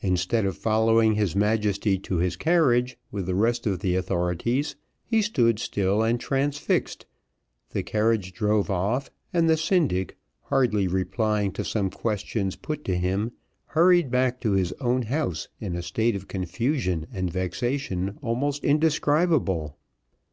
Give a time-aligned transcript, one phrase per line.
[0.00, 5.22] Instead of following his Majesty to his carriage, with the rest of the authorities, he
[5.22, 7.06] stood still and transfixed,
[7.70, 13.30] the carriage drove off, and the syndic hardly replying to some questions put to him,
[13.66, 19.76] hurried back to his own house in a state of confusion and vexation almost indescribable.